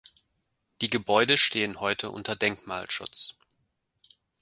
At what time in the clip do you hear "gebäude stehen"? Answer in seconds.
0.89-1.79